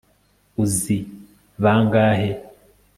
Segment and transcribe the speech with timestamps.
[0.63, 0.97] uzi
[1.63, 2.29] bangahe